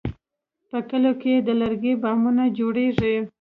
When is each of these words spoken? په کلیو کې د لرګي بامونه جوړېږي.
په 0.69 0.77
کلیو 0.89 1.19
کې 1.21 1.33
د 1.47 1.49
لرګي 1.61 1.93
بامونه 2.01 2.43
جوړېږي. 2.57 3.15